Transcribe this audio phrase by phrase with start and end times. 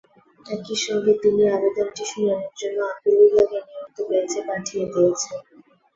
[0.45, 5.37] একই সঙ্গে তিনি আবেদনটি শুনানির জন্য আপিল বিভাগের নিয়মিত বেঞ্চে পাঠিয়ে দিয়েছেন।